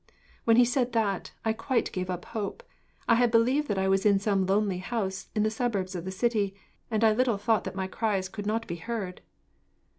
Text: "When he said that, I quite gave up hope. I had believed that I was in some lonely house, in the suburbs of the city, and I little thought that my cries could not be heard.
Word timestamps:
"When 0.45 0.57
he 0.57 0.65
said 0.65 0.93
that, 0.93 1.31
I 1.45 1.53
quite 1.53 1.91
gave 1.91 2.09
up 2.09 2.25
hope. 2.25 2.63
I 3.07 3.13
had 3.13 3.29
believed 3.29 3.67
that 3.67 3.77
I 3.77 3.87
was 3.87 4.03
in 4.03 4.17
some 4.17 4.47
lonely 4.47 4.79
house, 4.79 5.27
in 5.35 5.43
the 5.43 5.51
suburbs 5.51 5.93
of 5.93 6.05
the 6.05 6.11
city, 6.11 6.55
and 6.89 7.03
I 7.03 7.13
little 7.13 7.37
thought 7.37 7.65
that 7.65 7.75
my 7.75 7.85
cries 7.85 8.27
could 8.27 8.47
not 8.47 8.65
be 8.65 8.77
heard. 8.77 9.21